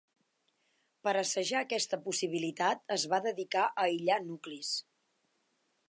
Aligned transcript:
Per 1.07 1.11
assajar 1.19 1.59
aquesta 1.59 1.99
possibilitat 2.07 2.83
es 2.97 3.07
va 3.13 3.21
dedicar 3.27 3.67
a 3.69 3.87
aïllar 3.87 4.19
nuclis. 4.33 4.77